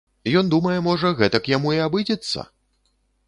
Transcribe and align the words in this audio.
Ён 0.39 0.47
думае 0.53 0.77
можа, 0.87 1.11
гэтак 1.19 1.51
яму 1.57 1.75
і 1.79 1.81
абыдзецца! 1.87 2.49